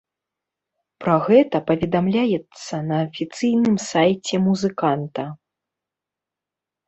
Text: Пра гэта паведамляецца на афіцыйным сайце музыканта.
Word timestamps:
Пра 1.03 1.15
гэта 1.25 1.57
паведамляецца 1.67 2.75
на 2.87 2.97
афіцыйным 3.07 3.77
сайце 3.91 4.35
музыканта. 4.47 5.23